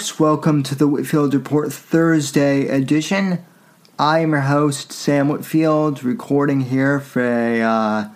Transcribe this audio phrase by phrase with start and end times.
[0.00, 0.18] folks.
[0.18, 3.44] Welcome to the Whitfield Report Thursday edition.
[3.98, 8.08] I am your host, Sam Whitfield, recording here for a, uh,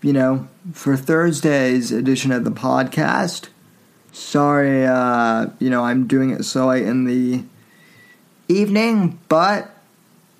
[0.00, 3.48] you know, for Thursday's edition of the podcast.
[4.12, 7.44] Sorry, uh, you know, I'm doing it so late in the
[8.48, 9.76] evening, but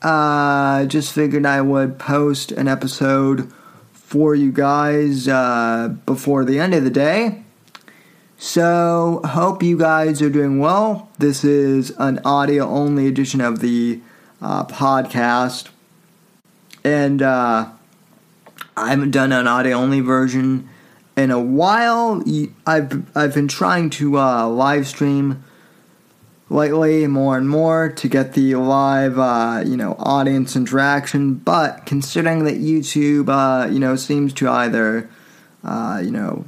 [0.00, 3.52] uh, just figured I would post an episode
[3.92, 7.44] for you guys uh, before the end of the day.
[8.42, 11.10] So, hope you guys are doing well.
[11.18, 14.00] This is an audio only edition of the
[14.40, 15.68] uh, podcast.
[16.82, 17.68] And uh,
[18.78, 20.70] I haven't done an audio only version
[21.18, 22.24] in a while.
[22.66, 25.44] I've, I've been trying to uh, live stream
[26.48, 31.34] lately more and more to get the live, uh, you know, audience interaction.
[31.34, 35.10] But considering that YouTube, uh, you know, seems to either,
[35.62, 36.46] uh, you know,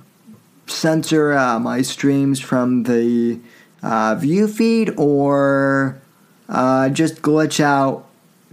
[0.72, 3.38] censor uh, my streams from the
[3.82, 6.00] uh, view feed or
[6.48, 8.06] uh, just glitch out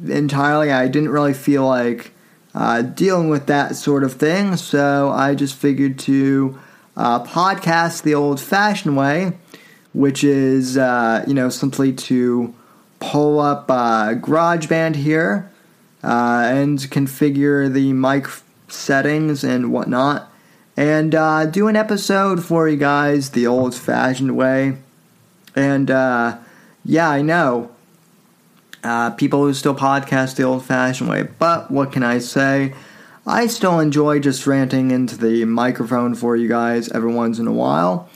[0.07, 0.71] entirely.
[0.71, 2.11] I didn't really feel like
[2.53, 6.59] uh, dealing with that sort of thing, so I just figured to
[6.97, 9.33] uh, podcast the old fashioned way,
[9.93, 12.53] which is, uh, you know, simply to
[12.99, 15.49] pull up GarageBand here
[16.01, 18.27] and configure the mic
[18.67, 20.28] settings and whatnot
[20.79, 24.77] and uh, do an episode for you guys the old fashioned way.
[25.53, 26.37] And uh,
[26.85, 27.69] yeah, I know
[28.81, 32.73] uh, people who still podcast the old fashioned way, but what can I say?
[33.27, 37.51] I still enjoy just ranting into the microphone for you guys every once in a
[37.51, 38.09] while.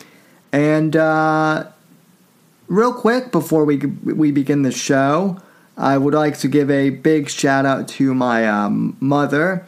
[0.54, 1.68] And uh,
[2.70, 5.38] real quick before we we begin the show,
[5.76, 9.66] I would like to give a big shout out to my um, mother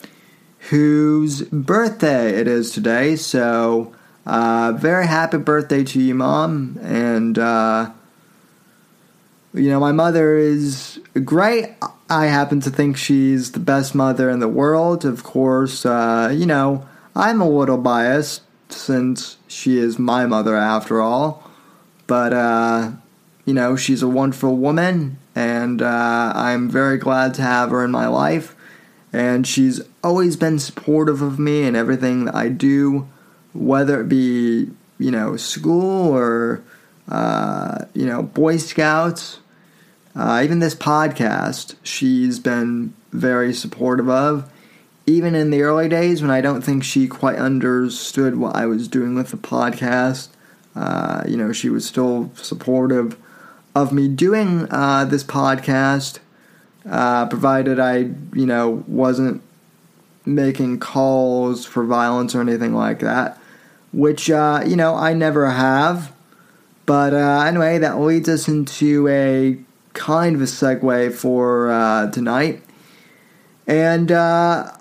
[0.70, 3.16] whose birthday it is today.
[3.16, 3.94] So,
[4.26, 6.80] uh, very happy birthday to you, Mom.
[6.82, 7.92] And, uh,
[9.54, 11.76] you know, my mother is great.
[12.10, 15.06] I happen to think she's the best mother in the world.
[15.06, 21.00] Of course, uh, you know, I'm a little biased since she is my mother after
[21.00, 21.50] all.
[22.08, 22.92] But, uh,
[23.46, 27.92] you know, she's a wonderful woman, and uh, I'm very glad to have her in
[27.92, 28.56] my life
[29.16, 33.10] and she's always been supportive of me and everything that I do,
[33.54, 36.64] whether it be you know school or
[37.10, 39.40] uh, you know Boy Scouts,
[40.16, 41.76] uh, even this podcast.
[41.82, 44.50] She's been very supportive of.
[45.08, 48.88] Even in the early days when I don't think she quite understood what I was
[48.88, 50.30] doing with the podcast,
[50.76, 53.16] uh, you know, she was still supportive
[53.76, 56.18] of me doing uh, this podcast
[56.90, 59.44] uh, provided I, you know, wasn't
[60.26, 63.40] making calls for violence or anything like that,
[63.94, 66.12] which, uh, you know, I never have.
[66.86, 69.58] But uh, anyway, that leads us into a
[69.94, 72.62] kind of a segue for uh, tonight.
[73.68, 74.72] And uh,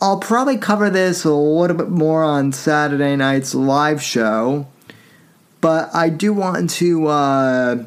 [0.00, 4.66] I'll probably cover this a little bit more on Saturday night's live show.
[5.60, 7.84] But I do want to uh,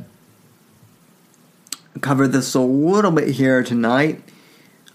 [2.01, 4.21] cover this a little bit here tonight.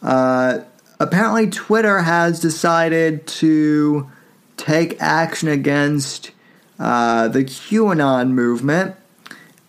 [0.02, 0.60] Uh,
[1.02, 4.10] apparently, Twitter has decided to
[4.56, 6.30] take action against
[6.78, 8.96] uh, the QAnon movement.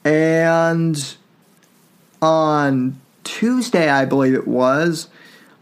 [0.03, 1.15] And
[2.21, 5.07] on Tuesday, I believe it was,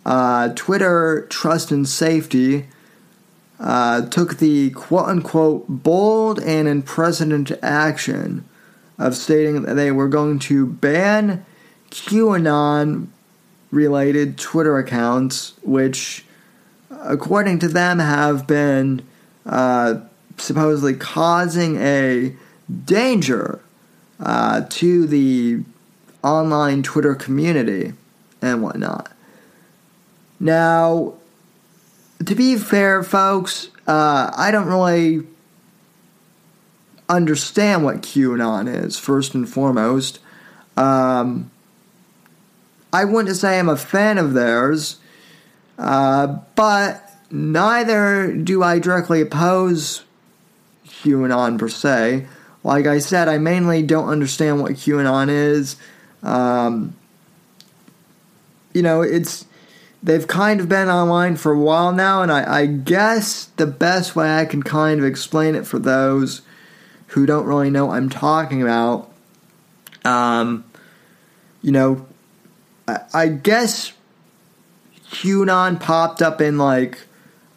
[0.05, 2.67] uh, Twitter Trust and Safety
[3.59, 8.43] uh, took the quote unquote bold and unprecedented action
[8.97, 11.45] of stating that they were going to ban
[11.91, 13.07] QAnon
[13.71, 16.25] related Twitter accounts, which
[17.01, 19.01] according to them, have been
[19.45, 19.95] uh,
[20.37, 22.35] supposedly causing a
[22.85, 23.61] danger
[24.19, 25.63] uh, to the
[26.23, 27.93] online Twitter community
[28.41, 29.11] and whatnot.
[30.39, 31.15] Now,
[32.25, 35.25] to be fair, folks, uh, I don't really
[37.09, 40.19] understand what QAnon is, first and foremost.
[40.77, 41.50] Um,
[42.93, 44.97] I wouldn't say I'm a fan of theirs,
[45.77, 50.03] uh, but neither do I directly oppose
[50.85, 52.27] QAnon per se.
[52.63, 55.77] Like I said, I mainly don't understand what QAnon is.
[56.21, 56.95] Um,
[58.73, 59.45] you know, it's
[60.03, 64.15] they've kind of been online for a while now, and I, I, guess the best
[64.15, 66.41] way I can kind of explain it for those
[67.07, 69.11] who don't really know what I'm talking about,
[70.05, 70.63] um,
[71.61, 72.05] you know,
[73.13, 73.93] I, guess
[75.11, 76.99] QAnon popped up in like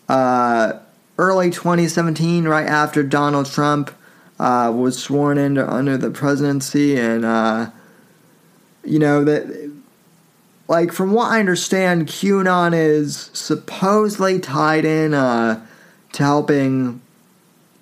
[0.08, 0.74] uh,
[1.18, 3.90] early 2017, right after Donald Trump
[4.38, 7.70] uh, was sworn in under the presidency, and uh,
[8.84, 9.72] you know that
[10.68, 15.64] like from what I understand, QAnon is supposedly tied in uh,
[16.12, 17.00] to helping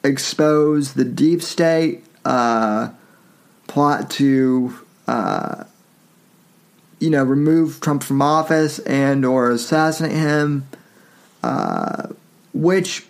[0.05, 2.90] expose the deep state uh,
[3.66, 5.64] plot to uh,
[7.02, 10.69] you know remove Trump from office and or assassinate him,
[11.43, 12.08] uh,
[12.54, 13.06] which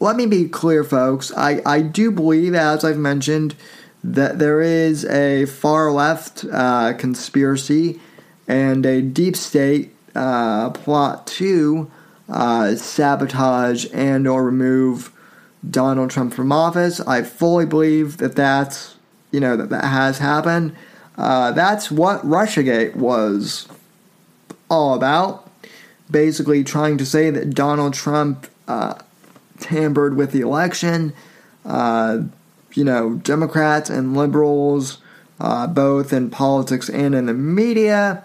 [0.00, 1.30] let me be clear, folks.
[1.36, 3.54] I, I do believe, as I've mentioned,
[4.02, 8.00] that there is a far left uh, conspiracy
[8.48, 11.90] and a deep state uh, plot to
[12.30, 15.12] uh, sabotage and or remove
[15.68, 17.00] Donald Trump from office.
[17.00, 18.96] I fully believe that that's
[19.32, 20.74] you know that that has happened.
[21.20, 23.68] Uh, that's what RussiaGate was
[24.70, 25.50] all about.
[26.10, 28.94] Basically, trying to say that Donald Trump uh,
[29.58, 31.12] tampered with the election.
[31.62, 32.22] Uh,
[32.72, 34.96] you know, Democrats and liberals,
[35.38, 38.24] uh, both in politics and in the media,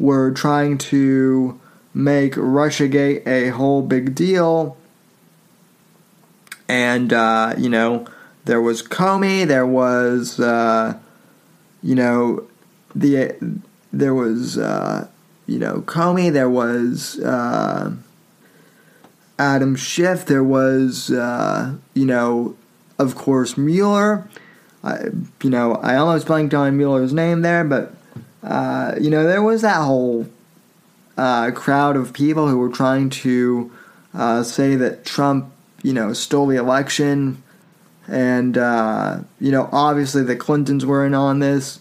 [0.00, 1.60] were trying to
[1.94, 4.76] make Russiagate a whole big deal.
[6.68, 8.08] And, uh, you know,
[8.44, 10.40] there was Comey, there was,
[11.84, 12.48] you know,
[12.94, 13.36] the
[13.92, 15.06] there was, uh,
[15.46, 17.92] you know, Comey, there was uh,
[19.38, 22.56] Adam Schiff, there was, uh, you know,
[22.98, 24.28] of course, Mueller.
[24.82, 25.08] I,
[25.42, 27.94] you know, I almost blanked on Mueller's name there, but
[28.42, 30.26] uh, you know, there was that whole
[31.16, 33.70] uh, crowd of people who were trying to
[34.14, 35.52] uh, say that Trump,
[35.82, 37.42] you know, stole the election,
[38.08, 41.80] and uh, you know, obviously the Clintons were in on this.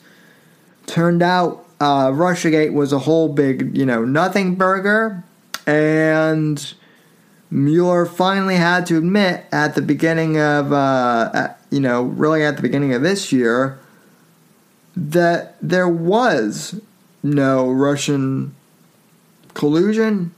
[0.85, 5.23] Turned out, uh, RussiaGate was a whole big, you know, nothing burger,
[5.65, 6.73] and
[7.49, 12.55] Mueller finally had to admit at the beginning of, uh, at, you know, really at
[12.55, 13.79] the beginning of this year,
[14.95, 16.81] that there was
[17.21, 18.55] no Russian
[19.53, 20.33] collusion,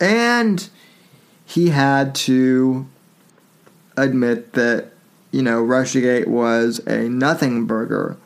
[0.00, 0.68] and
[1.44, 2.86] he had to
[3.96, 4.90] admit that,
[5.30, 8.16] you know, Russiagate was a nothing burger,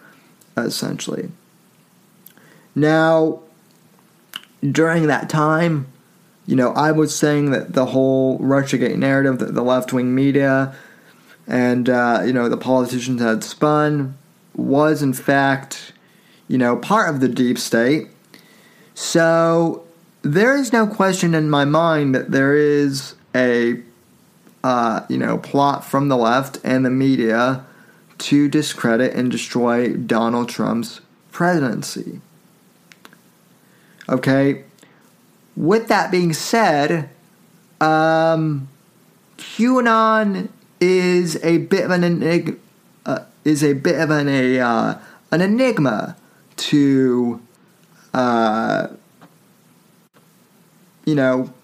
[0.56, 1.30] essentially.
[2.74, 3.40] Now,
[4.62, 5.86] during that time,
[6.46, 10.74] you know, I was saying that the whole Russiagate narrative that the left wing media
[11.46, 14.16] and, uh, you know, the politicians had spun
[14.54, 15.92] was, in fact,
[16.46, 18.08] you know, part of the deep state.
[18.94, 19.84] So
[20.22, 23.82] there is no question in my mind that there is a,
[24.68, 27.64] uh, you know, plot from the left and the media
[28.18, 31.00] to discredit and destroy Donald Trump's
[31.32, 32.20] presidency.
[34.10, 34.64] Okay,
[35.56, 37.08] with that being said,
[37.80, 38.68] um,
[39.38, 40.50] QAnon
[40.82, 42.56] is a bit of an enigma,
[43.06, 44.98] uh, is a bit of an a uh,
[45.30, 46.14] an enigma
[46.56, 47.40] to
[48.12, 48.88] uh,
[51.06, 51.54] you know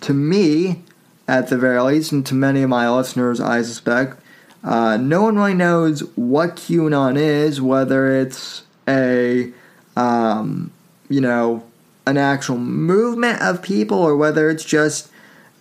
[0.00, 0.82] to me
[1.28, 4.20] at the very least and to many of my listeners I suspect
[4.62, 9.52] uh, no one really knows what QAnon is whether it's a
[9.96, 10.72] um,
[11.08, 11.64] you know
[12.06, 15.10] an actual movement of people or whether it's just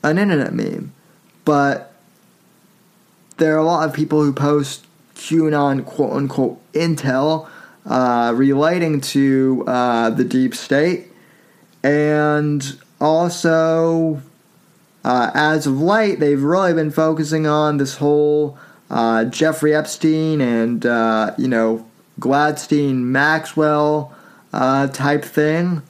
[0.03, 0.93] an internet meme.
[1.43, 1.91] But
[3.37, 7.49] there are a lot of people who post QAnon quote unquote intel
[7.85, 11.07] uh, relating to uh, the deep state.
[11.83, 14.21] And also,
[15.05, 18.57] uh, as of late, they've really been focusing on this whole
[18.89, 21.85] uh, Jeffrey Epstein and, uh, you know,
[22.19, 24.13] Ghislaine Maxwell
[24.51, 25.81] uh, type thing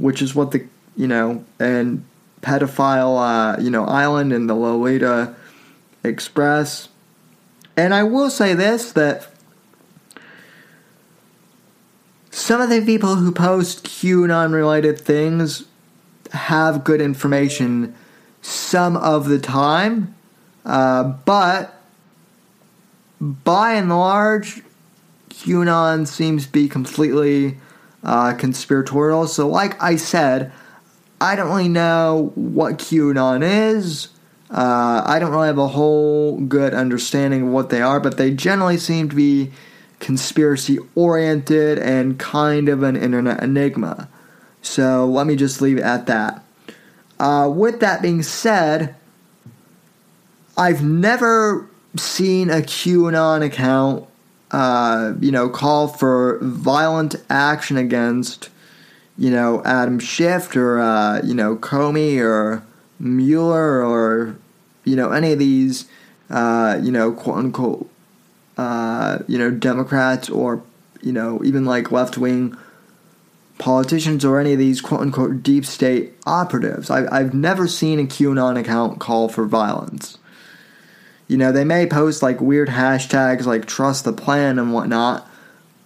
[0.00, 2.04] which is what the you know, and
[2.42, 5.34] pedophile, uh, you know, island in the Lolita
[6.02, 6.88] Express.
[7.76, 9.28] And I will say this that
[12.30, 15.64] some of the people who post QAnon related things
[16.32, 17.94] have good information
[18.42, 20.14] some of the time,
[20.64, 21.74] uh, but
[23.20, 24.62] by and large,
[25.28, 27.58] QAnon seems to be completely
[28.02, 29.26] uh, conspiratorial.
[29.26, 30.52] So, like I said,
[31.20, 34.08] I don't really know what QAnon is.
[34.50, 38.32] Uh, I don't really have a whole good understanding of what they are, but they
[38.32, 39.52] generally seem to be
[40.00, 44.08] conspiracy oriented and kind of an internet enigma.
[44.62, 46.42] So let me just leave it at that.
[47.20, 48.94] Uh, with that being said,
[50.56, 54.08] I've never seen a QAnon account,
[54.50, 58.48] uh, you know, call for violent action against,
[59.18, 62.62] you know, Adam Schiff or, uh, you know, Comey or
[62.98, 64.34] Mueller or,
[64.84, 65.84] you know, any of these,
[66.30, 67.90] uh, you know, quote unquote,
[68.56, 70.62] uh, you know, Democrats or,
[71.02, 72.56] you know, even like left wing
[73.60, 76.90] politicians or any of these quote unquote deep state operatives.
[76.90, 80.18] I, I've never seen a QAnon account call for violence.
[81.28, 85.30] You know, they may post like weird hashtags like trust the plan and whatnot,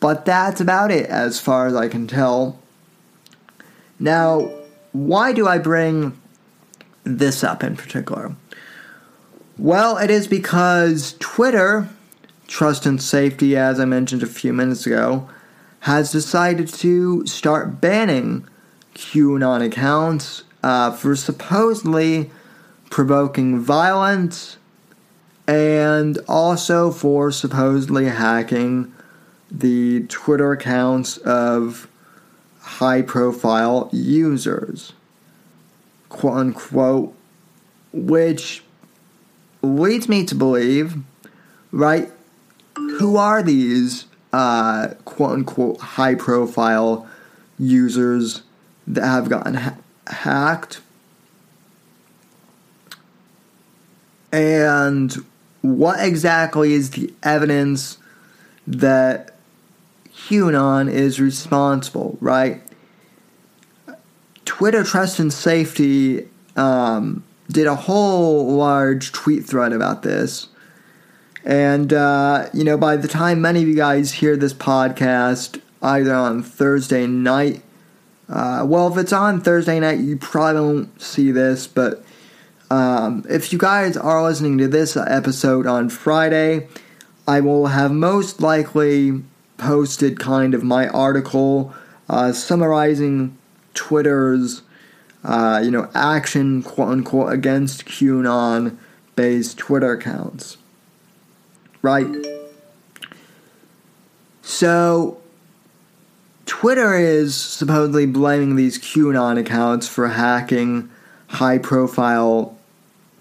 [0.01, 2.59] but that's about it as far as I can tell.
[3.99, 4.51] Now,
[4.93, 6.19] why do I bring
[7.03, 8.35] this up in particular?
[9.59, 11.89] Well, it is because Twitter,
[12.47, 15.29] Trust and Safety, as I mentioned a few minutes ago,
[15.85, 18.49] has decided to start banning
[18.95, 22.31] QAnon accounts uh, for supposedly
[22.89, 24.57] provoking violence
[25.47, 28.95] and also for supposedly hacking
[29.51, 31.87] the Twitter accounts of
[32.61, 34.95] high profile users,
[36.09, 37.15] quote unquote,
[37.93, 38.65] which
[39.61, 40.97] leads me to believe,
[41.71, 42.11] right?
[42.75, 47.07] Who are these uh, quote unquote high profile
[47.57, 48.43] users
[48.85, 49.77] that have gotten ha-
[50.09, 50.81] hacked.
[54.33, 55.25] And
[55.63, 57.99] what exactly is the evidence
[58.67, 59.37] that
[60.13, 62.61] QAnon is responsible, right?
[64.45, 70.49] Twitter Trust and Safety um, did a whole large tweet thread about this
[71.45, 76.15] and, uh, you know, by the time many of you guys hear this podcast, either
[76.15, 77.63] on Thursday night,
[78.31, 82.03] uh, well, if it's on Thursday night, you probably won't see this, but
[82.71, 86.67] um, if you guys are listening to this episode on Friday,
[87.29, 89.23] I will have most likely
[89.59, 91.75] posted kind of my article
[92.09, 93.37] uh, summarizing
[93.75, 94.63] Twitter's,
[95.23, 98.79] uh, you know, action, quote unquote, against QAnon
[99.15, 100.57] based Twitter accounts
[101.85, 102.09] right?
[104.41, 105.19] So,
[106.47, 110.89] Twitter is supposedly blaming these QAnon accounts for hacking
[111.27, 112.57] high profile,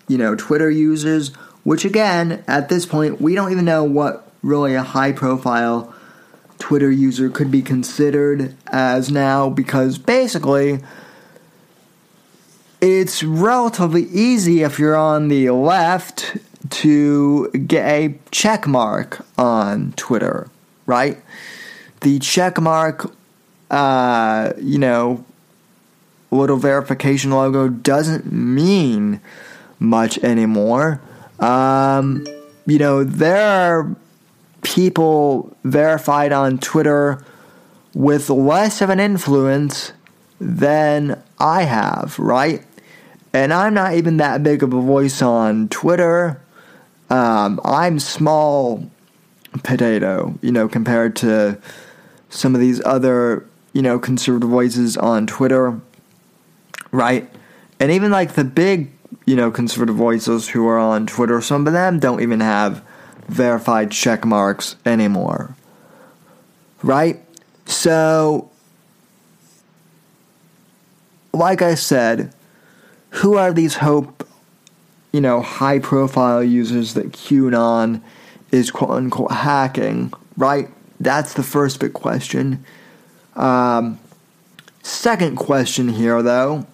[0.08, 4.76] you know, Twitter users, which again, at this point, we don't even know what really
[4.76, 5.94] a high profile
[6.58, 10.80] Twitter user could be considered as now because basically
[12.80, 16.38] it's relatively easy if you're on the left
[16.74, 20.50] to get a check mark on Twitter,
[20.86, 21.22] right?
[22.02, 23.14] The check mark,
[23.70, 25.24] uh, you know,
[26.32, 29.22] little verification logo doesn't mean
[29.80, 31.00] much anymore.
[31.40, 32.26] Um,
[32.66, 33.96] you know, there are
[34.64, 37.24] people verified on Twitter
[37.94, 39.94] with less of an influence
[40.40, 42.64] than I have, right?
[43.34, 46.40] And I'm not even that big of a voice on Twitter.
[47.14, 48.90] Um, I'm small
[49.62, 51.60] potato, you know, compared to
[52.30, 55.80] some of these other, you know, conservative voices on Twitter,
[56.92, 57.30] right?
[57.80, 58.92] And even like the big,
[59.28, 62.84] you know, conservative voices who are on Twitter, some of them don't even have
[63.28, 65.56] verified check marks anymore,
[66.82, 67.24] right?
[67.68, 68.50] So,
[71.32, 72.34] like I said,
[73.12, 74.28] who are these hope
[75.14, 78.02] you know, high profile users that QAnon
[78.52, 80.70] is quote unquote hacking, right?
[81.00, 82.66] That's the first big question.
[83.36, 84.00] Um,
[84.82, 86.66] second question here, though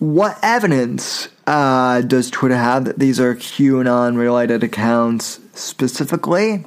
[0.00, 6.64] what evidence uh, does Twitter have that these are QAnon related accounts specifically?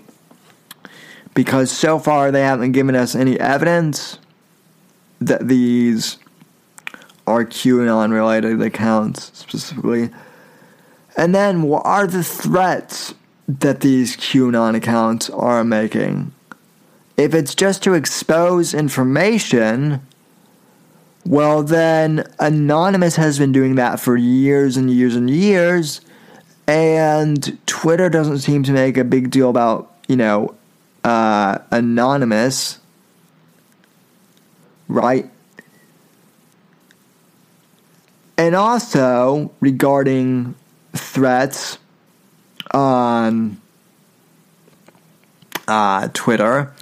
[1.34, 4.20] Because so far they haven't given us any evidence
[5.20, 6.18] that these
[7.26, 10.10] are QAnon related accounts specifically?
[11.16, 13.14] And then what are the threats
[13.48, 16.34] that these QAnon accounts are making?
[17.18, 20.02] If it's just to expose information,
[21.26, 26.02] well, then Anonymous has been doing that for years and years and years,
[26.68, 30.56] and Twitter doesn't seem to make a big deal about, you know,
[31.04, 32.80] uh, Anonymous,
[34.88, 35.30] right?
[38.38, 40.56] And also regarding
[40.94, 41.78] threats
[42.72, 43.62] on
[45.68, 46.74] uh, Twitter,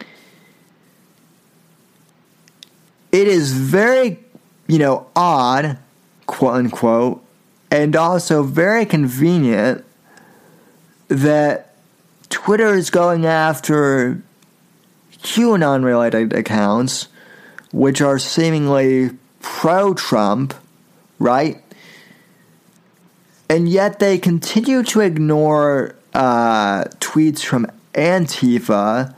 [3.12, 4.20] it is very,
[4.67, 5.77] you know, odd,
[6.25, 7.24] quote unquote,
[7.70, 9.84] and also very convenient
[11.10, 11.75] that
[12.29, 14.22] Twitter is going after
[15.24, 17.10] QAnon related accounts,
[17.72, 20.53] which are seemingly pro Trump,
[21.21, 21.63] right?
[23.47, 29.15] And yet they continue to ignore uh, tweets from Antifa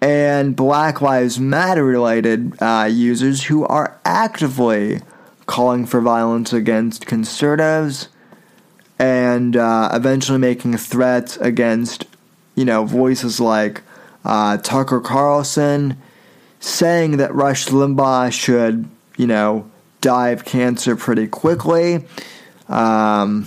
[0.00, 5.00] and Black Lives Matter related uh, users who are actively
[5.46, 8.08] calling for violence against conservatives
[8.98, 12.04] and uh, eventually making threats against,
[12.54, 13.82] you know, voices like
[14.24, 15.96] uh, Tucker Carlson,
[16.60, 19.68] saying that Rush Limbaugh should, you know,
[20.06, 22.04] of cancer pretty quickly.
[22.68, 23.46] Um,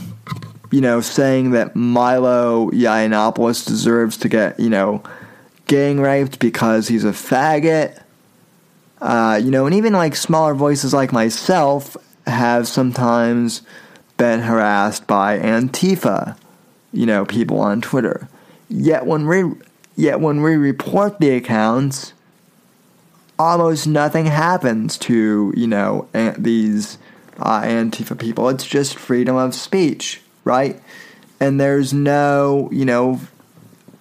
[0.72, 5.04] you know, saying that Milo Yiannopoulos deserves to get, you know,
[5.66, 8.02] gang raped because he's a faggot.
[9.02, 13.64] Uh, you know, and even like smaller voices like myself have sometimes
[14.18, 16.38] been harassed by Antifa,
[16.94, 18.28] you know, people on Twitter.
[18.70, 19.44] Yet when we
[19.96, 22.14] yet when we report the accounts,
[23.42, 26.98] almost nothing happens to you know these
[27.40, 28.48] uh, Antifa people.
[28.50, 30.82] It's just freedom of speech, right?
[31.40, 33.20] And there's no you know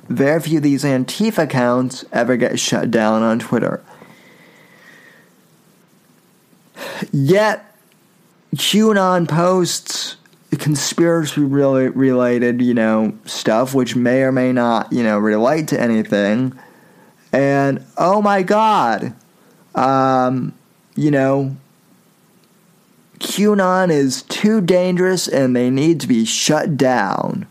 [0.08, 3.82] very few of these Antifa accounts ever get shut down on Twitter.
[7.12, 7.74] Yet
[8.54, 10.16] QAnon posts
[10.58, 16.58] conspiracy related, you know, stuff which may or may not, you know, relate to anything.
[17.32, 19.14] And oh my god,
[19.74, 20.54] um,
[20.96, 21.56] you know,
[23.18, 27.46] QAnon is too dangerous and they need to be shut down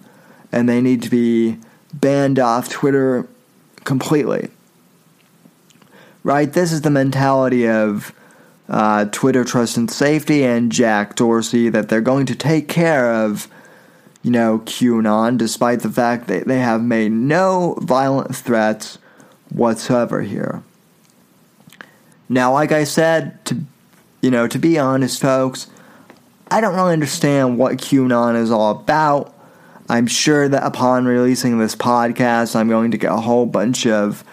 [0.51, 1.58] and they need to be
[1.93, 3.27] banned off Twitter
[3.84, 4.49] completely.
[6.23, 6.51] Right?
[6.51, 8.13] This is the mentality of
[8.67, 13.47] uh, Twitter Trust and Safety and Jack Dorsey that they're going to take care of,
[14.21, 18.97] you know, QAnon, despite the fact that they have made no violent threats
[19.49, 20.62] whatsoever here.
[22.29, 23.57] Now, like I said, to
[24.21, 25.67] you know, to be honest, folks,
[26.51, 29.33] I don't really understand what QAnon is all about.
[29.87, 34.23] I'm sure that upon releasing this podcast, I'm going to get a whole bunch of,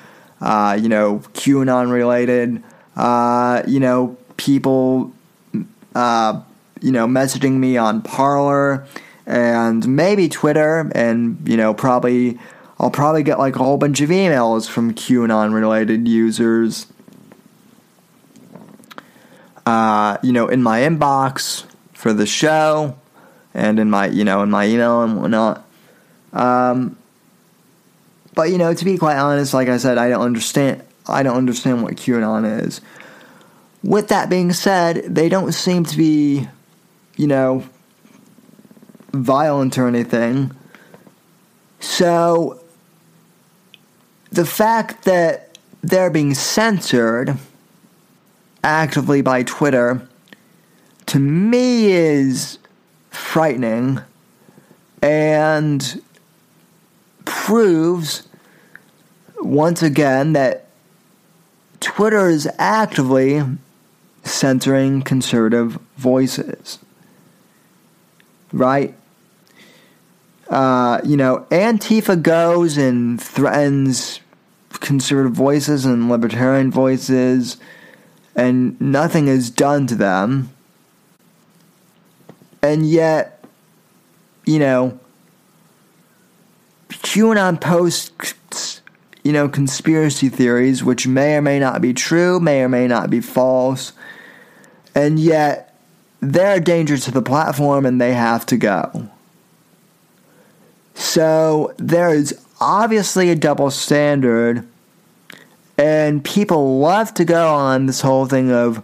[0.40, 2.62] uh, you know, QAnon related,
[2.94, 5.12] uh, you know, people,
[5.94, 6.42] uh,
[6.82, 8.87] you know, messaging me on Parler
[9.26, 12.38] and maybe Twitter, and you know, probably
[12.78, 16.87] I'll probably get like a whole bunch of emails from QAnon related users.
[19.66, 22.96] Uh, you know, in my inbox for the show,
[23.52, 25.66] and in my you know in my email and whatnot.
[26.33, 26.96] Um,
[28.35, 30.83] but you know, to be quite honest, like I said, I don't understand.
[31.09, 32.81] I don't understand what QAnon is.
[33.83, 36.48] With that being said, they don't seem to be,
[37.16, 37.64] you know,
[39.12, 40.55] violent or anything.
[41.81, 42.61] So,
[44.31, 47.38] the fact that they're being censored
[48.66, 50.07] actively by Twitter
[51.07, 52.59] to me is
[53.11, 54.00] frightening
[55.00, 56.02] and
[57.24, 58.26] proves
[59.38, 60.66] once again that
[61.79, 63.40] Twitter is actively
[64.24, 66.81] censoring conservative voices.
[68.52, 68.96] Right?
[70.50, 74.20] Uh, you know, Antifa goes and threatens
[74.81, 77.59] conservative voices and libertarian voices,
[78.37, 80.51] and nothing is done to them.
[82.62, 83.44] And yet,
[84.44, 84.99] you know,
[86.90, 88.83] QAnon posts,
[89.25, 93.11] you know, conspiracy theories, which may or may not be true, may or may not
[93.11, 93.92] be false,
[94.94, 95.75] and yet
[96.20, 99.09] they're a danger to the platform and they have to go.
[100.94, 104.66] So there is obviously a double standard,
[105.78, 108.82] and people love to go on this whole thing of,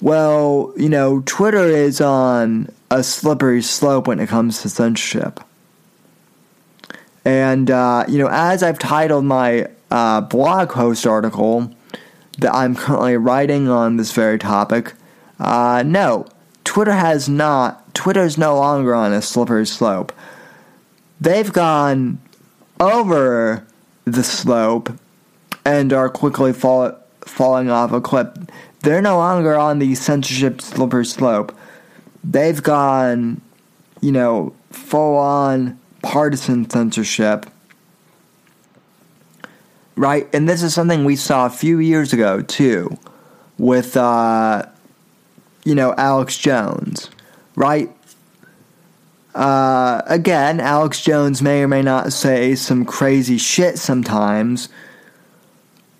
[0.00, 5.40] Well, you know, Twitter is on a slippery slope when it comes to censorship.
[7.24, 11.72] And, uh, you know, as I've titled my uh, blog post article
[12.38, 14.92] that I'm currently writing on this very topic,
[15.38, 16.26] uh, no,
[16.64, 20.12] Twitter has not, Twitter is no longer on a slippery slope.
[21.20, 22.18] They've gone
[22.78, 23.66] over
[24.04, 24.92] the slope
[25.64, 28.28] and are quickly fall, falling off a cliff.
[28.80, 31.56] They're no longer on the censorship slippery slope.
[32.22, 33.40] They've gone,
[34.00, 37.46] you know, full on partisan censorship.
[39.96, 40.28] Right?
[40.34, 42.98] And this is something we saw a few years ago, too,
[43.58, 44.66] with, uh,
[45.64, 47.10] you know, Alex Jones.
[47.54, 47.90] Right?
[49.34, 54.68] Uh, again, Alex Jones may or may not say some crazy shit sometimes,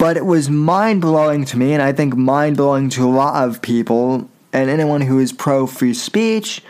[0.05, 3.49] but it was mind blowing to me, and I think mind blowing to a lot
[3.49, 6.63] of people and anyone who is pro free speech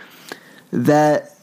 [0.70, 1.36] that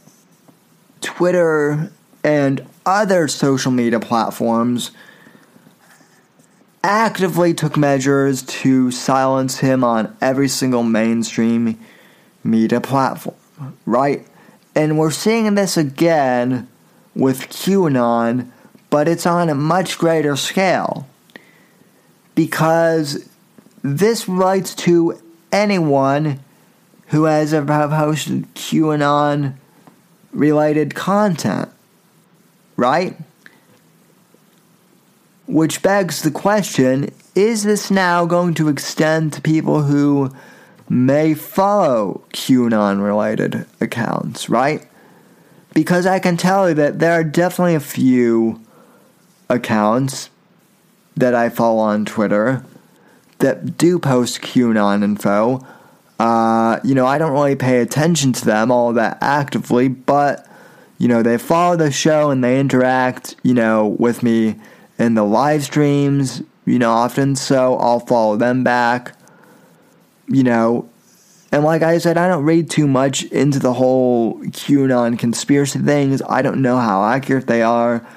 [1.01, 1.91] Twitter
[2.23, 4.91] and other social media platforms
[6.82, 11.77] actively took measures to silence him on every single mainstream
[12.41, 13.36] media platform,
[13.86, 14.25] right?
[14.73, 16.69] And we're seeing this again
[17.13, 18.49] with QAnon,
[18.89, 21.06] but it's on a much greater scale.
[22.41, 23.30] Because
[23.84, 26.39] this relates to anyone
[27.10, 29.54] who has ever posted QAnon
[30.32, 31.69] related content,
[32.75, 33.15] right?
[35.45, 40.34] Which begs the question is this now going to extend to people who
[40.89, 44.84] may follow QAnon related accounts, right?
[45.75, 48.60] Because I can tell you that there are definitely a few
[49.47, 50.31] accounts
[51.15, 52.63] that I follow on Twitter
[53.39, 55.65] that do post QAnon info.
[56.19, 60.47] Uh, you know, I don't really pay attention to them all that actively, but,
[61.00, 64.56] you know, they follow the show and they interact, you know, with me
[65.00, 69.15] in the live streams, you know, often, so I'll follow them back
[70.32, 70.89] you know,
[71.52, 76.21] and like I said, I don't read too much into the whole QAnon conspiracy things.
[76.28, 78.08] I don't know how accurate they are.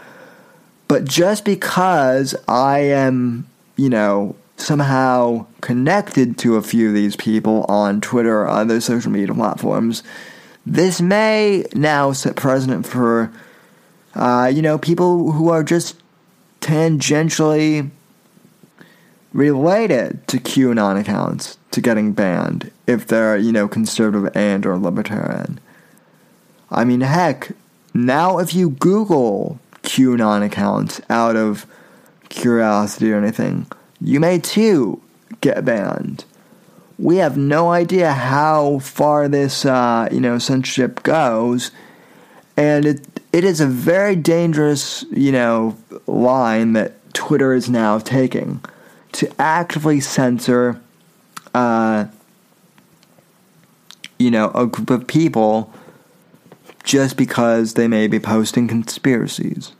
[0.94, 7.64] But just because I am, you know, somehow connected to a few of these people
[7.64, 10.04] on Twitter or other social media platforms,
[10.64, 13.32] this may now set precedent for,
[14.14, 16.00] uh, you know, people who are just
[16.60, 17.90] tangentially
[19.32, 25.58] related to QAnon accounts to getting banned if they're, you know, conservative and or libertarian.
[26.70, 27.50] I mean, heck,
[27.92, 31.66] now if you Google QAnon account out of
[32.28, 33.66] curiosity or anything,
[34.00, 35.00] you may too
[35.40, 36.24] get banned.
[36.98, 41.70] We have no idea how far this, uh, you know, censorship goes,
[42.56, 48.60] and it it is a very dangerous, you know, line that Twitter is now taking
[49.12, 50.80] to actively censor,
[51.52, 52.06] uh,
[54.18, 55.72] you know, a group of people
[56.84, 59.72] just because they may be posting conspiracies.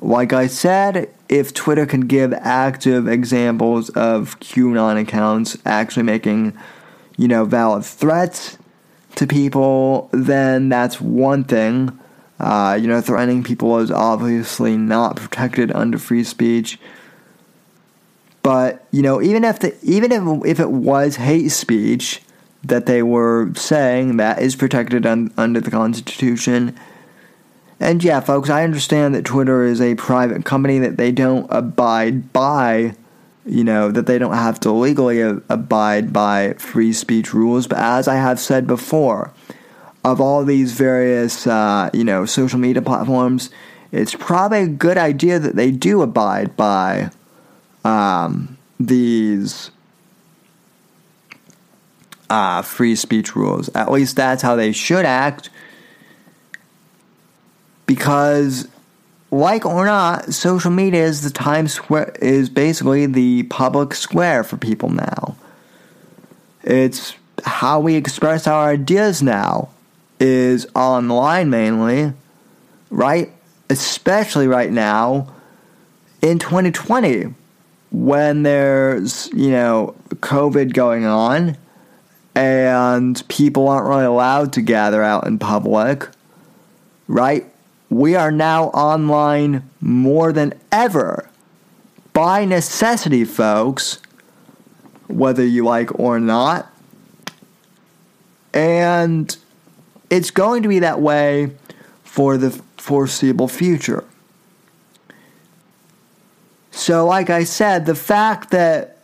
[0.00, 6.58] Like I said, if Twitter can give active examples of QAnon accounts actually making,
[7.18, 8.56] you know, valid threats
[9.16, 11.98] to people, then that's one thing.
[12.38, 16.80] Uh, you know, threatening people is obviously not protected under free speech.
[18.42, 22.22] But you know, even if the even if if it was hate speech
[22.62, 26.78] that they were saying that is protected un, under the Constitution.
[27.78, 32.32] And yeah, folks, I understand that Twitter is a private company that they don't abide
[32.32, 32.94] by,
[33.46, 37.66] you know, that they don't have to legally abide by free speech rules.
[37.66, 39.32] But as I have said before,
[40.04, 43.48] of all these various, uh, you know, social media platforms,
[43.92, 47.10] it's probably a good idea that they do abide by
[47.84, 49.70] um, these
[52.30, 53.68] uh, free speech rules.
[53.74, 55.50] At least that's how they should act.
[57.86, 58.68] Because,
[59.32, 64.56] like or not, social media is the Times Square is basically the public square for
[64.56, 65.36] people now.
[66.62, 67.14] It's
[67.44, 69.70] how we express our ideas now
[70.20, 72.12] is online mainly,
[72.90, 73.32] right?
[73.68, 75.32] Especially right now
[76.22, 77.34] in 2020
[77.90, 81.56] when there's, you know, COVID going on
[82.34, 86.08] and people aren't really allowed to gather out in public,
[87.08, 87.46] right?
[87.88, 91.28] We are now online more than ever
[92.12, 93.98] by necessity, folks,
[95.08, 96.70] whether you like or not.
[98.52, 99.36] And
[100.08, 101.52] it's going to be that way
[102.04, 104.04] for the foreseeable future.
[106.70, 108.99] So, like I said, the fact that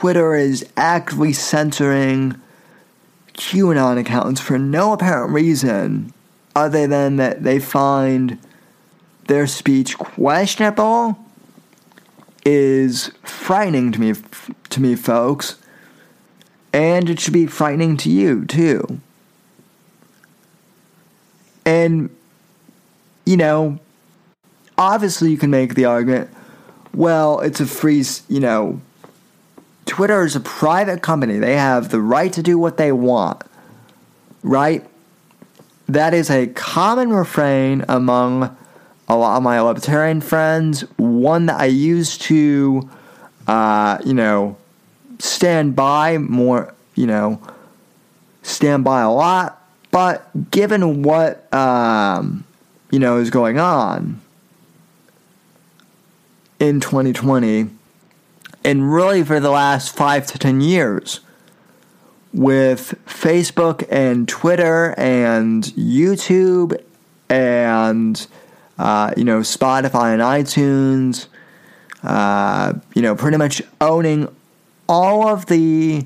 [0.00, 2.38] Twitter is actively censoring
[3.32, 6.12] QAnon accounts for no apparent reason
[6.54, 8.38] other than that they find
[9.26, 11.18] their speech questionable
[12.44, 14.12] is frightening to me
[14.68, 15.56] to me folks.
[16.74, 19.00] And it should be frightening to you too.
[21.64, 22.14] And
[23.24, 23.78] you know
[24.76, 26.28] obviously you can make the argument
[26.92, 28.78] well it's a free you know
[29.86, 31.38] Twitter is a private company.
[31.38, 33.42] They have the right to do what they want.
[34.42, 34.84] Right?
[35.88, 38.56] That is a common refrain among
[39.08, 40.82] a lot of my libertarian friends.
[40.96, 42.88] One that I used to,
[43.46, 44.56] uh, you know,
[45.18, 47.40] stand by more, you know,
[48.42, 49.62] stand by a lot.
[49.90, 52.44] But given what, um,
[52.90, 54.20] you know, is going on
[56.58, 57.70] in 2020,
[58.66, 61.20] and really for the last five to ten years
[62.34, 66.76] with Facebook and Twitter and YouTube
[67.30, 68.26] and
[68.76, 71.28] uh, you know Spotify and iTunes,
[72.02, 74.34] uh, you know pretty much owning
[74.88, 76.04] all of the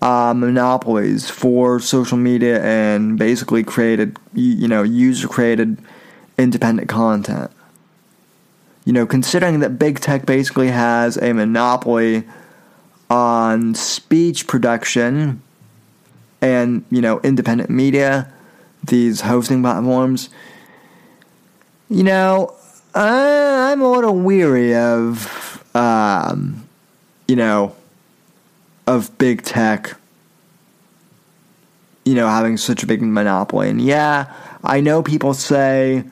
[0.00, 5.76] uh, monopolies for social media and basically created you know user created
[6.38, 7.50] independent content
[8.84, 12.24] you know, considering that big tech basically has a monopoly
[13.10, 15.42] on speech production
[16.40, 18.32] and, you know, independent media,
[18.84, 20.30] these hosting platforms,
[21.88, 22.54] you know,
[22.94, 26.66] I'm a little weary of, um,
[27.28, 27.74] you know,
[28.86, 29.96] of big tech,
[32.04, 33.68] you know, having such a big monopoly.
[33.68, 34.32] And yeah,
[34.64, 36.04] I know people say,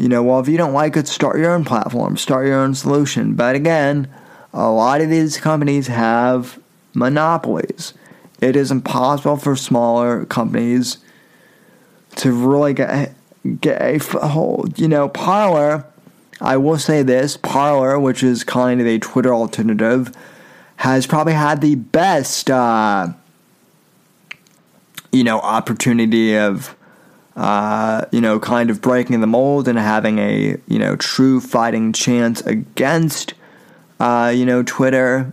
[0.00, 2.74] you know, well, if you don't like it, start your own platform, start your own
[2.74, 3.34] solution.
[3.34, 4.08] But again,
[4.54, 6.58] a lot of these companies have
[6.94, 7.92] monopolies.
[8.40, 10.96] It is impossible for smaller companies
[12.16, 13.12] to really get
[13.60, 14.78] get a hold.
[14.78, 15.84] You know, Parler.
[16.40, 20.16] I will say this: Parler, which is kind of a Twitter alternative,
[20.76, 23.08] has probably had the best, uh,
[25.12, 26.74] you know, opportunity of
[27.40, 31.90] uh, you know, kind of breaking the mold and having a, you know, true fighting
[31.90, 33.32] chance against,
[33.98, 35.32] uh, you know, Twitter.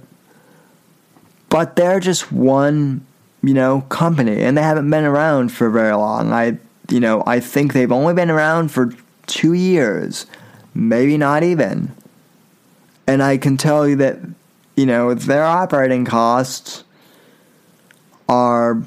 [1.49, 3.05] But they're just one,
[3.43, 6.31] you know, company and they haven't been around for very long.
[6.31, 6.57] I,
[6.89, 8.93] you know, I think they've only been around for
[9.25, 10.27] two years,
[10.73, 11.91] maybe not even.
[13.05, 14.19] And I can tell you that,
[14.77, 16.85] you know, their operating costs
[18.29, 18.81] are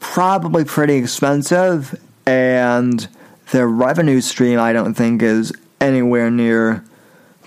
[0.00, 1.94] probably pretty expensive
[2.28, 3.08] and
[3.52, 6.84] their revenue stream I don't think is anywhere near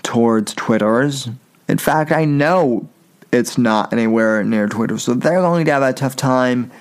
[0.02, 1.28] towards Twitter's.
[1.68, 2.88] In fact, I know
[3.30, 6.72] it's not anywhere near Twitter, so they're going to have a tough time,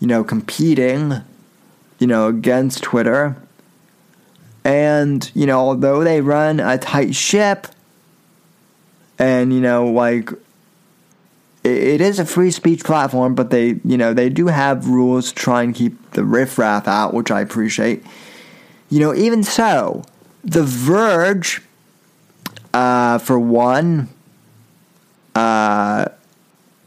[0.00, 1.14] you know, competing,
[2.00, 3.36] you know, against Twitter.
[4.64, 7.68] And, you know, although they run a tight ship,
[9.20, 10.30] and, you know, like,
[11.66, 15.34] it is a free speech platform, but they, you know, they do have rules to
[15.34, 18.04] try and keep the riffraff out, which I appreciate.
[18.88, 20.04] You know, even so,
[20.44, 21.62] The Verge,
[22.72, 24.08] uh, for one,
[25.34, 26.06] uh,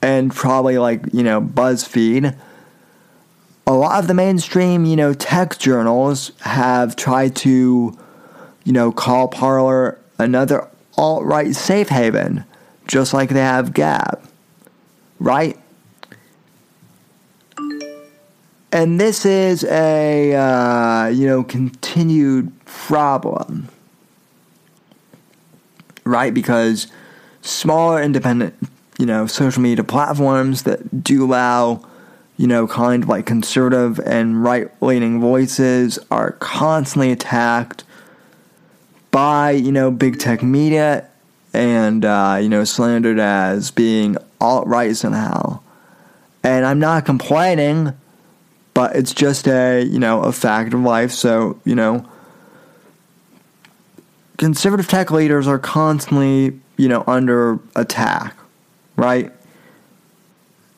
[0.01, 2.37] and probably like, you know, BuzzFeed,
[3.67, 7.97] a lot of the mainstream, you know, tech journals have tried to,
[8.63, 12.45] you know, call Parler another alt right safe haven,
[12.87, 14.28] just like they have Gab
[15.19, 15.57] right?
[18.71, 23.69] And this is a uh, you know continued problem,
[26.03, 26.33] right?
[26.33, 26.87] Because
[27.41, 28.53] smaller independent
[28.99, 31.81] you know social media platforms that do allow
[32.37, 37.83] you know kind of like conservative and right leaning voices are constantly attacked
[39.09, 41.07] by you know big tech media
[41.53, 45.59] and uh, you know slandered as being alt right somehow.
[46.43, 47.93] And I'm not complaining,
[48.73, 51.11] but it's just a, you know, a fact of life.
[51.11, 52.05] So, you know,
[54.37, 58.37] conservative tech leaders are constantly, you know, under attack,
[58.95, 59.31] right?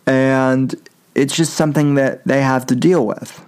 [0.08, 0.76] And
[1.14, 3.46] it's just something that they have to deal with.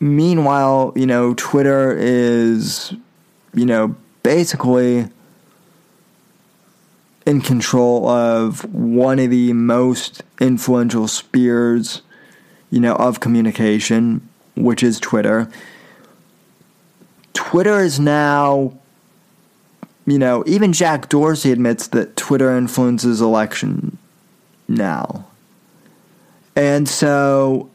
[0.00, 2.94] Meanwhile, you know, Twitter is,
[3.52, 5.08] you know, basically
[7.26, 12.02] in control of one of the most influential spheres,
[12.70, 15.48] you know, of communication, which is Twitter.
[17.34, 18.72] Twitter is now,
[20.06, 23.98] you know, even Jack Dorsey admits that Twitter influences election
[24.68, 25.26] now.
[26.56, 27.70] And so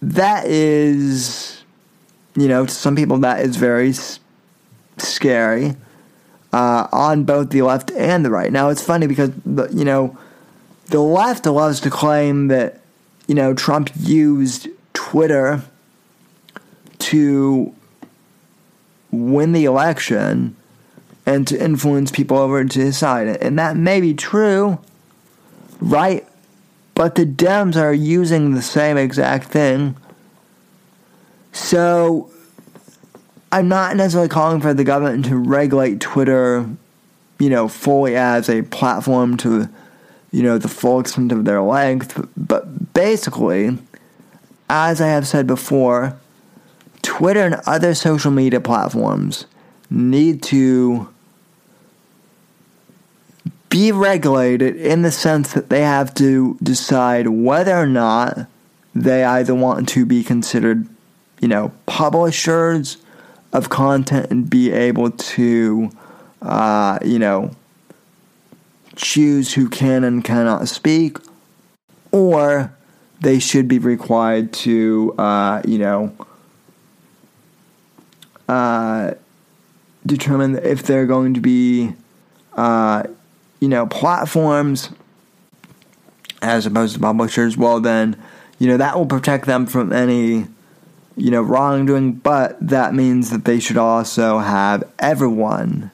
[0.00, 1.62] that is,
[2.36, 3.94] you know, to some people, that is very
[4.98, 5.76] scary
[6.52, 8.52] uh, on both the left and the right.
[8.52, 10.16] Now, it's funny because, the, you know,
[10.86, 12.80] the left loves to claim that,
[13.26, 15.62] you know, Trump used Twitter
[16.98, 17.74] to
[19.10, 20.56] win the election
[21.24, 23.28] and to influence people over to his side.
[23.28, 24.78] And that may be true,
[25.80, 26.26] right?
[26.94, 29.96] But the Dems are using the same exact thing.
[31.52, 32.31] So
[33.52, 36.66] I'm not necessarily calling for the government to regulate Twitter,
[37.38, 39.68] you know, fully as a platform to,
[40.30, 42.26] you know, the full extent of their length.
[42.34, 43.76] But basically,
[44.70, 46.16] as I have said before,
[47.02, 49.44] Twitter and other social media platforms
[49.90, 51.08] need to
[53.68, 58.46] be regulated in the sense that they have to decide whether or not
[58.94, 60.86] they either want to be considered,
[61.40, 62.96] you know, publishers
[63.52, 65.90] of content and be able to,
[66.40, 67.50] uh, you know,
[68.96, 71.18] choose who can and cannot speak,
[72.10, 72.72] or
[73.20, 76.14] they should be required to, uh, you know,
[78.48, 79.12] uh,
[80.04, 81.94] determine if they're going to be
[82.54, 83.04] uh,
[83.60, 84.90] you know, platforms
[86.42, 88.20] as opposed to publishers, well, then,
[88.58, 90.46] you know, that will protect them from any,
[91.16, 95.90] you know, wrongdoing, but that means that they should also have everyone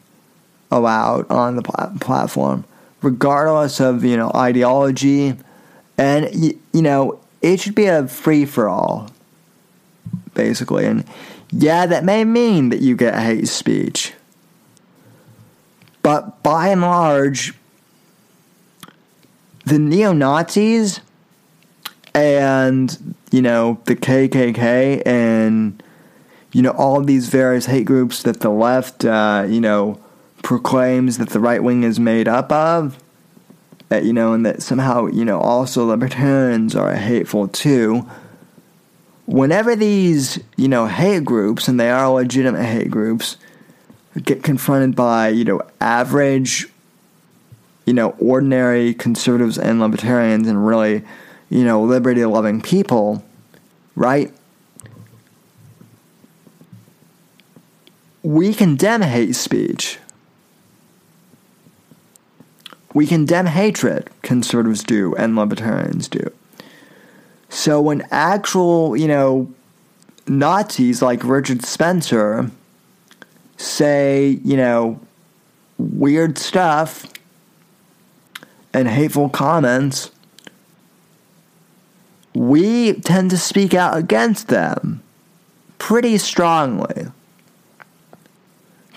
[0.70, 2.64] allowed on the pl- platform,
[3.02, 5.35] regardless of, you know, ideology.
[5.96, 9.11] And, you know, it should be a free for all,
[10.35, 10.87] basically.
[10.87, 11.04] And
[11.50, 14.12] yeah, that may mean that you get hate speech.
[16.02, 17.54] But by and large,
[19.64, 21.00] the neo Nazis
[22.24, 25.83] and, you know, the KKK and,
[26.52, 30.00] you know, all these various hate groups that the left, uh, you know,
[30.42, 32.98] proclaims that the right wing is made up of,
[33.88, 38.09] that, you know, and that somehow, you know, also libertarians are hateful too.
[39.26, 43.37] Whenever these, you know, hate groups, and they are legitimate hate groups,
[44.22, 46.68] get confronted by, you know, average
[47.88, 51.02] you know, ordinary conservatives and libertarians and really,
[51.50, 53.24] you know, liberty loving people,
[53.94, 54.32] right?
[58.22, 59.98] We condemn hate speech.
[62.94, 66.32] We condemn hatred, conservatives do, and libertarians do.
[67.48, 69.52] So when actual, you know,
[70.26, 72.50] Nazis like Richard Spencer
[73.56, 75.00] say, you know,
[75.78, 77.06] weird stuff
[78.74, 80.11] and hateful comments,
[82.38, 85.03] we tend to speak out against them
[85.79, 87.09] pretty strongly.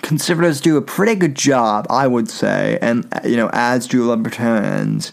[0.00, 5.12] Conservatives do a pretty good job, I would say, and you know, as do libertarians,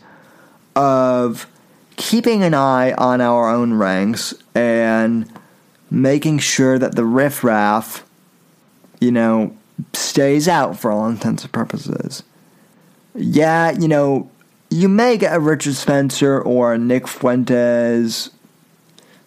[0.75, 1.47] of
[1.95, 5.31] keeping an eye on our own ranks and
[5.89, 8.05] making sure that the riffraff,
[8.99, 9.55] you know,
[9.93, 12.21] stays out for all intents and purposes.
[13.15, 14.29] Yeah, you know,
[14.69, 18.29] you may get a Richard Spencer or a Nick Fuentes,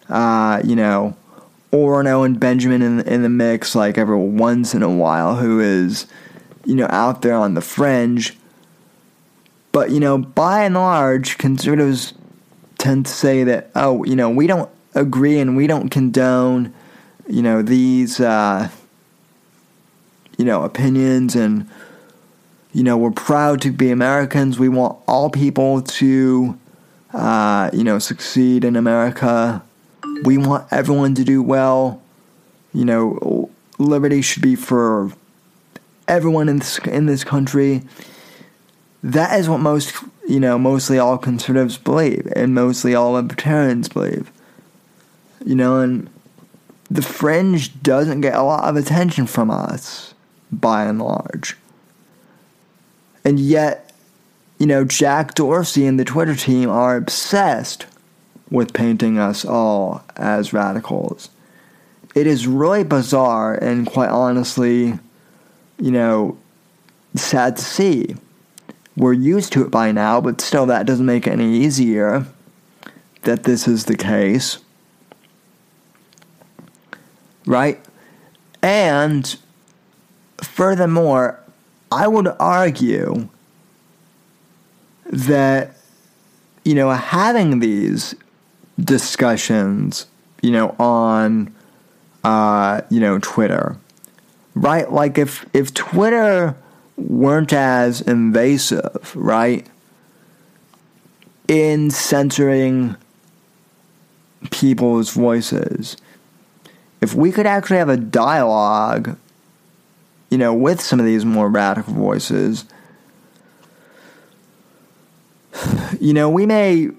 [0.09, 1.15] uh, you know,
[1.71, 5.59] or an Owen Benjamin in, in the mix, like every once in a while, who
[5.59, 6.07] is,
[6.65, 8.37] you know, out there on the fringe.
[9.71, 12.13] But, you know, by and large, conservatives
[12.77, 16.73] tend to say that, oh, you know, we don't agree and we don't condone,
[17.27, 18.69] you know, these, uh,
[20.37, 21.67] you know, opinions and
[22.73, 24.57] you know, we're proud to be Americans.
[24.57, 26.59] We want all people to,
[27.13, 29.63] uh, you know, succeed in America.
[30.23, 32.01] We want everyone to do well.
[32.73, 35.11] You know, liberty should be for
[36.07, 37.83] everyone in this in this country.
[39.03, 39.93] That is what most,
[40.27, 44.31] you know, mostly all conservatives believe, and mostly all libertarians believe.
[45.45, 46.09] You know, and
[46.89, 50.15] the fringe doesn't get a lot of attention from us,
[50.51, 51.55] by and large.
[53.25, 53.91] And yet,
[54.59, 57.85] you know, Jack Dorsey and the Twitter team are obsessed
[58.49, 61.29] with painting us all as radicals.
[62.15, 64.99] It is really bizarre and quite honestly,
[65.79, 66.37] you know,
[67.15, 68.15] sad to see.
[68.95, 72.25] we're used to it by now, but still, that doesn't make it any easier
[73.23, 74.59] that this is the case.
[77.45, 77.83] Right?
[78.61, 79.35] And
[80.37, 81.42] furthermore,
[81.93, 83.29] I would argue
[85.05, 85.75] that,
[86.65, 88.15] you know, having these
[88.79, 90.07] discussions,
[90.41, 91.53] you know, on,
[92.23, 93.77] uh, you know, Twitter,
[94.55, 94.91] right?
[94.91, 96.55] Like if, if Twitter
[96.97, 99.67] weren't as invasive, right,
[101.47, 102.95] in censoring
[104.49, 105.95] people's voices,
[107.01, 109.15] if we could actually have a dialogue,
[110.33, 112.65] you know, with some of these more radical voices,
[116.01, 116.89] you know, we may,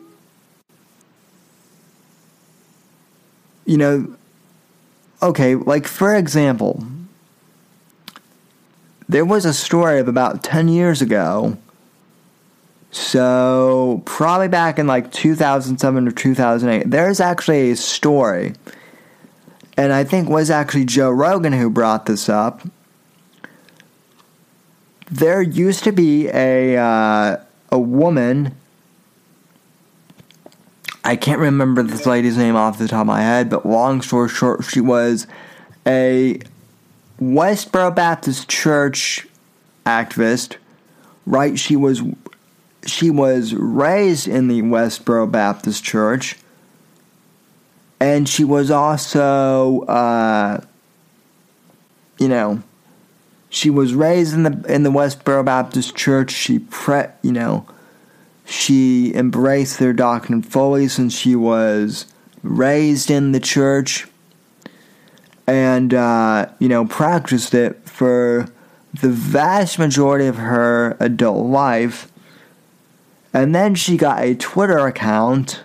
[3.67, 4.17] you know,
[5.21, 6.87] okay, like for example,
[9.09, 11.59] there was a story of about 10 years ago.
[12.93, 18.55] So, probably back in like 2007 or 2008, there's actually a story,
[19.77, 22.63] and I think was actually Joe Rogan who brought this up.
[25.11, 27.37] There used to be a uh,
[27.71, 28.55] a woman.
[31.05, 34.31] I can't remember this lady's name off the top of my head, but long story
[34.31, 35.27] short, she was
[35.87, 36.41] a
[37.21, 39.27] Westboro Baptist Church
[39.85, 40.57] activist,
[41.27, 41.59] right?
[41.59, 42.03] She was
[42.87, 46.37] she was raised in the Westboro Baptist Church,
[48.01, 50.61] and she was also, uh,
[52.19, 52.63] you know,
[53.55, 56.33] she was raised in the in the Westboro Baptist Church.
[56.33, 57.65] She pre, you know,
[58.45, 62.07] she embraced their doctrine fully since she was
[62.43, 64.09] raised in the church
[65.47, 68.49] and uh, you know practiced it for
[68.93, 72.11] the vast majority of her adult life.
[73.33, 75.63] And then she got a Twitter account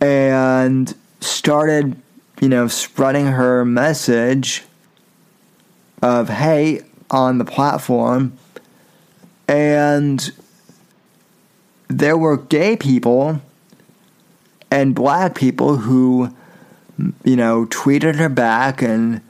[0.00, 1.96] and started,
[2.40, 4.64] you know, spreading her message
[6.02, 8.36] of hate on the platform.
[9.46, 10.30] And
[11.88, 13.40] there were gay people
[14.70, 16.34] and black people who
[17.24, 19.20] you know, tweeted her back and,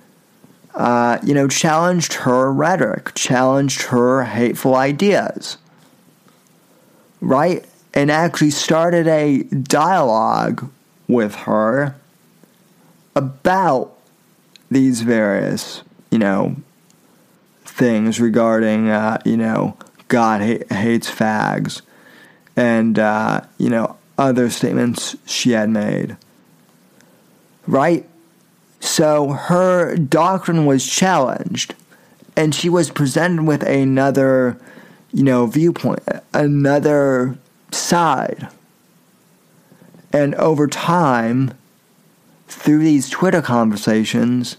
[0.75, 5.59] uh, you know, challenged her rhetoric, challenged her hateful ideas,
[7.21, 7.65] right?
[7.95, 10.71] And actually started a dialogue
[11.09, 11.97] with her
[13.15, 13.95] about
[14.71, 16.57] these various, you know,
[17.65, 19.77] things regarding, uh, you know,
[20.09, 21.83] God ha- hates fags
[22.57, 26.17] and, uh, you know, other statements she had made
[27.69, 28.09] right?
[28.81, 31.75] So her doctrine was challenged,
[32.37, 34.59] and she was presented with another,
[35.13, 36.03] you know, viewpoint,
[36.33, 37.39] another
[37.71, 38.49] side.
[40.13, 41.53] And over time,
[42.49, 44.57] through these Twitter conversations,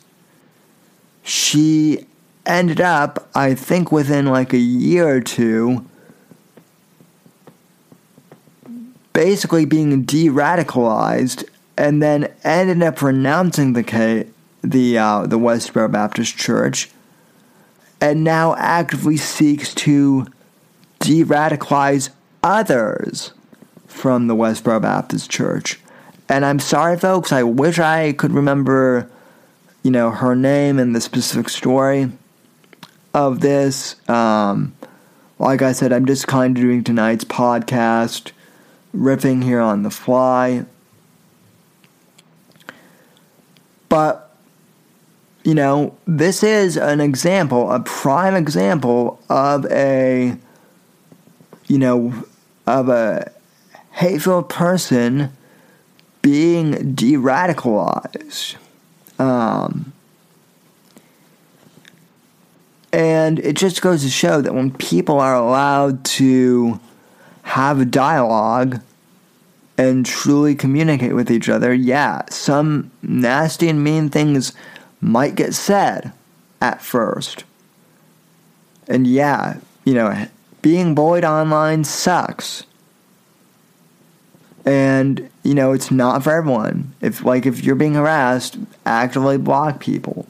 [1.29, 2.05] she
[2.45, 5.85] ended up, I think within like a year or two,
[9.13, 14.27] basically being de radicalized and then ended up renouncing the
[14.61, 16.89] the uh, the Westboro Baptist Church,
[18.01, 20.27] and now actively seeks to
[20.99, 22.09] de-radicalize
[22.43, 23.31] others
[23.87, 25.79] from the Westboro Baptist Church.
[26.27, 27.31] And I'm sorry, folks.
[27.31, 29.09] I wish I could remember,
[29.83, 32.11] you know, her name and the specific story
[33.13, 33.95] of this.
[34.09, 34.75] Um,
[35.37, 38.31] like I said, I'm just kind of doing tonight's podcast,
[38.95, 40.65] riffing here on the fly.
[43.87, 44.35] But,
[45.43, 50.37] you know, this is an example, a prime example of a,
[51.67, 52.13] you know,
[52.67, 53.31] of a
[53.91, 55.31] hateful person
[56.21, 58.57] being de radicalized.
[59.19, 59.93] Um,
[62.91, 66.79] and it just goes to show that when people are allowed to
[67.43, 68.81] have a dialogue
[69.77, 74.53] and truly communicate with each other, yeah, some nasty and mean things
[75.01, 76.11] might get said
[76.61, 77.43] at first.
[78.87, 80.27] And yeah, you know,
[80.61, 82.63] being bullied online sucks.
[84.65, 86.93] And, you know, it's not for everyone.
[87.01, 90.27] If like if you're being harassed, actively block people.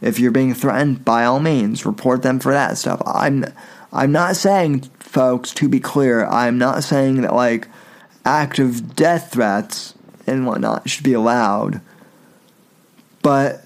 [0.00, 3.02] If you're being threatened, by all means, report them for that stuff.
[3.06, 3.44] I'm
[3.92, 7.68] I'm not saying folks to be clear, I'm not saying that like
[8.24, 9.94] active death threats
[10.26, 11.80] and whatnot should be allowed.
[13.22, 13.64] But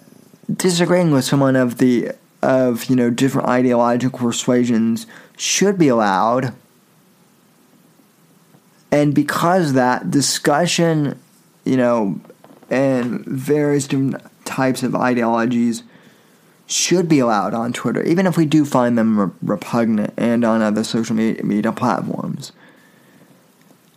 [0.53, 5.07] disagreeing with someone of the of you know different ideological persuasions
[5.37, 6.55] should be allowed
[8.93, 11.19] and because that discussion
[11.65, 12.21] you know
[12.71, 15.83] and various different types of ideologies
[16.67, 20.63] should be allowed on Twitter, even if we do find them re- repugnant and on
[20.63, 22.53] other social media, media platforms.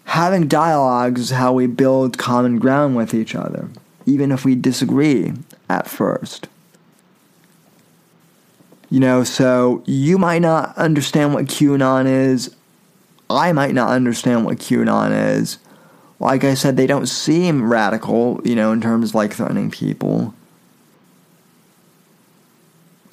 [0.05, 3.69] Having dialogues is how we build common ground with each other,
[4.05, 5.33] even if we disagree
[5.69, 6.47] at first.
[8.89, 12.55] You know, so you might not understand what QAnon is.
[13.29, 15.57] I might not understand what QAnon is.
[16.19, 20.33] Like I said, they don't seem radical, you know, in terms of like threatening people.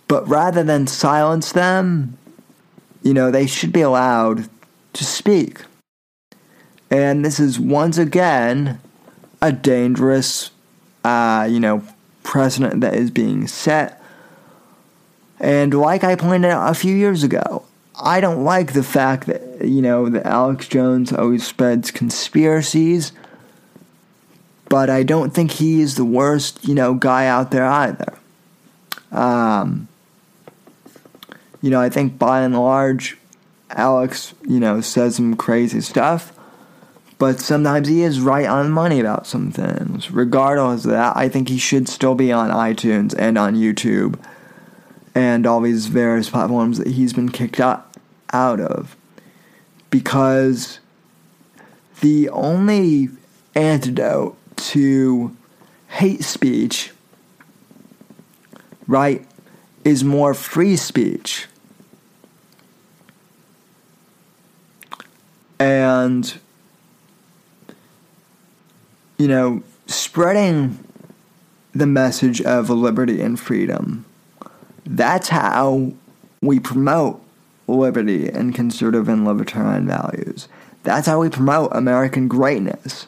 [0.09, 2.19] But rather than silence them,
[3.03, 4.49] you know, they should be allowed
[4.93, 5.63] to speak.
[6.91, 8.79] And this is once again
[9.41, 10.51] a dangerous,
[11.05, 11.83] uh, you know,
[12.23, 14.01] precedent that is being set.
[15.41, 17.65] And like I pointed out a few years ago,
[18.01, 23.13] I don't like the fact that, you know, that Alex Jones always spreads conspiracies,
[24.69, 28.15] but I don't think he is the worst, you know, guy out there either.
[29.11, 29.89] Um,
[31.61, 33.19] you know, I think by and large,
[33.71, 36.33] Alex, you know, says some crazy stuff,
[37.19, 40.11] but sometimes he is right on money about some things.
[40.11, 44.19] Regardless of that, I think he should still be on iTunes and on YouTube
[45.15, 47.95] and all these various platforms that he's been kicked out,
[48.33, 48.97] out of.
[49.91, 50.81] Because
[52.01, 53.11] the only
[53.55, 55.37] antidote to
[55.89, 56.93] hate speech,
[58.87, 59.27] right,
[59.85, 61.47] is more free speech.
[65.59, 66.35] And,
[69.19, 70.83] you know, spreading
[71.73, 74.05] the message of liberty and freedom
[74.85, 75.93] that's how
[76.41, 77.23] we promote
[77.69, 80.49] liberty and conservative and libertarian values.
[80.83, 83.07] That's how we promote American greatness.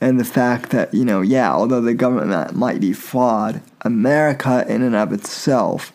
[0.00, 4.82] And the fact that, you know, yeah, although the government might be flawed, America in
[4.82, 5.92] and of itself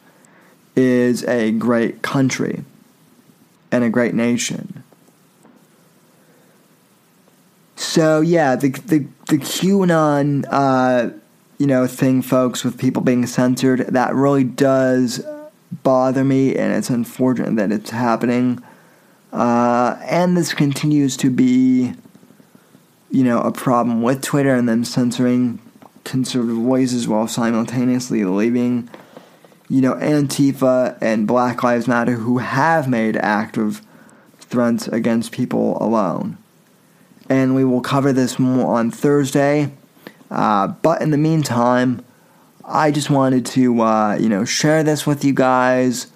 [0.76, 2.64] is a great country
[3.72, 4.84] and a great nation.
[7.76, 11.12] So yeah, the the the QAnon uh,
[11.58, 13.88] you know, thing, folks, with people being censored.
[13.88, 15.26] That really does
[15.84, 18.62] bother me, and it's unfortunate that it's happening.
[19.32, 21.93] Uh, and this continues to be,
[23.10, 25.60] you know, a problem with Twitter and them censoring
[26.03, 28.89] conservative voices while simultaneously leaving,
[29.68, 33.82] you know, Antifa and Black Lives Matter who have made active
[34.39, 36.38] threats against people alone.
[37.28, 39.72] And we will cover this more on Thursday.
[40.30, 42.04] Uh, but in the meantime,
[42.64, 46.08] I just wanted to, uh, you know, share this with you guys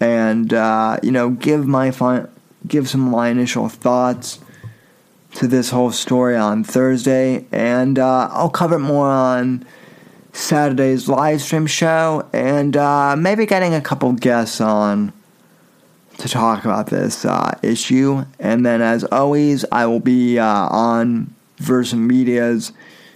[0.00, 1.92] and, uh, you know, give my
[2.66, 4.40] give some of my initial thoughts
[5.34, 7.46] to this whole story on Thursday.
[7.52, 9.64] And uh, I'll cover it more on
[10.32, 15.12] Saturday's live stream show and uh, maybe getting a couple guests on
[16.18, 18.24] to talk about this uh, issue.
[18.40, 22.72] And then, as always, I will be on Versa Media's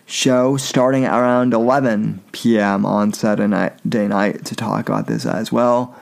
[0.09, 2.86] show starting around 11 p.m.
[2.86, 5.94] on Saturday night to talk about this as well.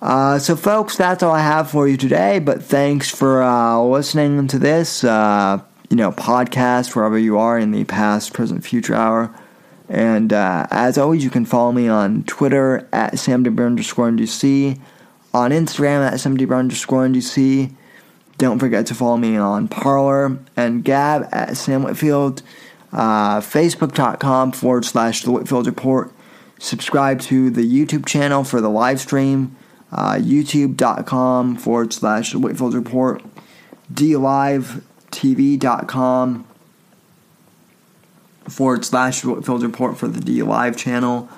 [0.00, 2.38] Uh, so, folks, that's all I have for you today.
[2.38, 5.60] But thanks for uh, listening to this, uh,
[5.90, 9.34] you know, podcast wherever you are in the past, present, future hour.
[9.88, 14.78] And uh, as always, you can follow me on Twitter at samdbr underscore NDC,
[15.34, 17.74] on Instagram at samdbr underscore NDC,
[18.38, 22.42] don't forget to follow me on Parler and Gab at Sam Whitfield,
[22.92, 26.12] uh, Facebook.com forward slash The Whitfield Report.
[26.58, 29.56] Subscribe to the YouTube channel for the live stream,
[29.92, 33.22] uh, YouTube.com forward slash The Whitfield Report,
[33.92, 34.84] DLiveTV.com
[38.48, 41.28] forward slash Whitfield Report for the D Live channel.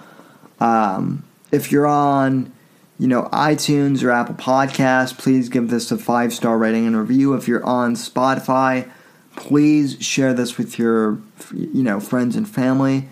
[0.61, 2.53] Um, if you're on
[3.01, 7.33] you know, iTunes or Apple Podcasts, please give this a five star rating and review.
[7.33, 8.91] If you're on Spotify,
[9.37, 11.19] please share this with your,
[11.55, 13.09] you know, friends and family.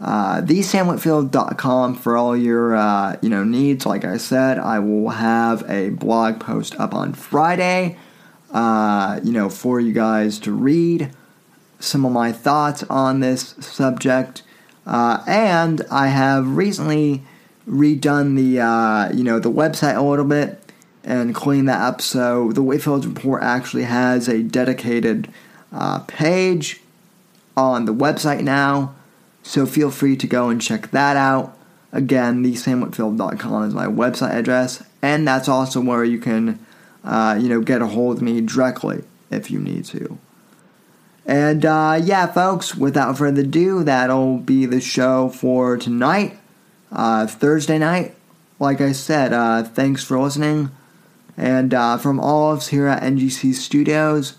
[0.00, 3.84] Uh, thesamwhitfield.com for all your, uh, you know, needs.
[3.84, 7.96] Like I said, I will have a blog post up on Friday,
[8.52, 11.10] uh, you know, for you guys to read
[11.80, 14.44] some of my thoughts on this subject.
[14.86, 17.24] Uh, and I have recently
[17.68, 20.58] redone the uh, you know the website a little bit
[21.04, 22.00] and cleaned that up.
[22.00, 25.28] So the Whitfield Report actually has a dedicated
[25.72, 26.80] uh, page
[27.56, 28.94] on the website now.
[29.42, 31.56] So feel free to go and check that out.
[31.92, 36.64] Again, thesamwhitfield.com is my website address, and that's also where you can,
[37.04, 40.18] uh, you know, get a hold of me directly if you need to.
[41.26, 46.38] And uh, yeah, folks, without further ado, that'll be the show for tonight,
[46.92, 48.14] uh, Thursday night.
[48.58, 50.70] Like I said, uh, thanks for listening.
[51.36, 54.36] And uh, from all of us here at NGC Studios,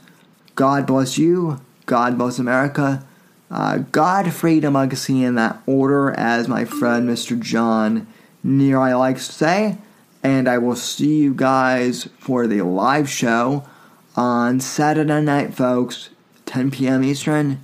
[0.56, 3.06] God bless you, God bless America,
[3.49, 7.39] uh, God, freedom, legacy in that order, as my friend Mr.
[7.39, 8.08] John
[8.45, 9.78] Neary likes to say.
[10.24, 13.68] And I will see you guys for the live show
[14.16, 16.10] on Saturday night, folks,
[16.45, 17.04] 10 p.m.
[17.04, 17.64] Eastern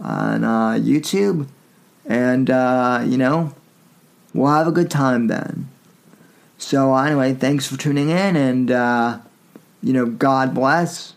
[0.00, 1.48] on uh, YouTube.
[2.06, 3.54] And, uh, you know,
[4.34, 5.68] we'll have a good time then.
[6.58, 9.18] So, anyway, thanks for tuning in, and, uh,
[9.82, 11.14] you know, God bless.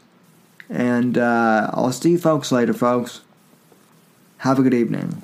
[0.70, 3.22] And uh, I'll see you folks later, folks.
[4.38, 5.24] Have a good evening.